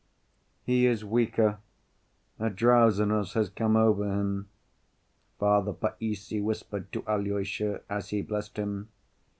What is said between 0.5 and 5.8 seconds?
"He is weaker, a drowsiness has come over him," Father